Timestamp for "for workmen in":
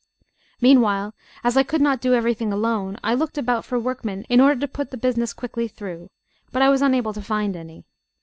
3.65-4.41